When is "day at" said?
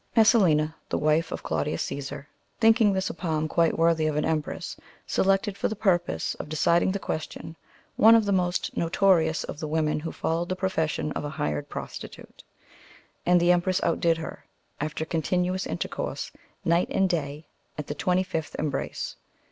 17.07-17.85